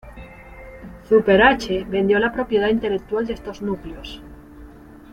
[1.07, 4.23] Súper H vendió la propiedad intelectual de estos núcleos.